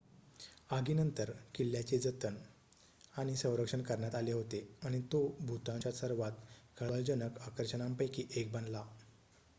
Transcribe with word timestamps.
आगीनंतर 0.69 1.31
किल्ल्याचे 1.55 1.97
जतन 1.99 2.35
आणि 3.15 3.35
संरक्षण 3.35 3.81
करण्यात 3.83 4.15
आले 4.15 4.31
होते 4.31 4.65
आणि 4.83 5.01
तो 5.11 5.25
भूतानच्या 5.41 5.91
सर्वात 5.93 6.43
खळबळजनक 6.77 7.39
आकर्षणांपैकी 7.41 8.27
एक 8.35 8.51
बनला 8.51 8.83